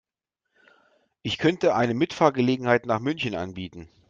Ich 1.21 1.37
könnte 1.37 1.75
eine 1.75 1.93
Mitfahrgelegenheit 1.93 2.87
nach 2.87 2.99
München 2.99 3.35
anbieten 3.35 3.87